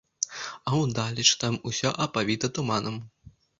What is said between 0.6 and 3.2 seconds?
А ўдалеч там усё апавіта туманам.